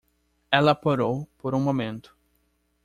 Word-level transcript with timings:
Ela 0.49 0.73
parou 0.73 1.27
por 1.37 1.53
um 1.53 1.61
momento. 1.61 2.17